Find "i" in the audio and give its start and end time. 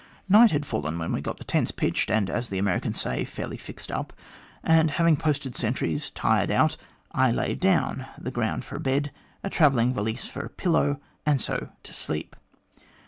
7.11-7.29